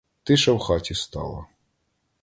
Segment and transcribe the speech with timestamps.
[0.23, 1.45] Тиша в хаті стала.